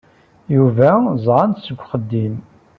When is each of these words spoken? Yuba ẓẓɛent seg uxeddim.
Yuba 0.55 0.89
ẓẓɛent 1.15 1.63
seg 1.65 1.77
uxeddim. 1.83 2.35